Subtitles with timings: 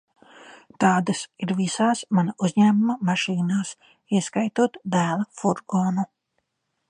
[0.83, 3.75] Tādas ir visās mana uzņēmuma mašīnās,
[4.21, 6.09] ieskaitot dēla furgonu.